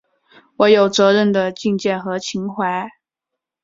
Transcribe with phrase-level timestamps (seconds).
[0.57, 2.89] 我有责任的境界和情怀